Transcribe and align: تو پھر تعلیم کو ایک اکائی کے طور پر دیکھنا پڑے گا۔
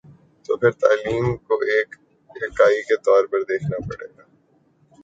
تو 0.45 0.57
پھر 0.57 0.71
تعلیم 0.73 1.35
کو 1.37 1.55
ایک 1.65 1.95
اکائی 2.35 2.81
کے 2.83 2.95
طور 2.97 3.27
پر 3.27 3.41
دیکھنا 3.43 3.77
پڑے 3.87 4.07
گا۔ 4.07 4.23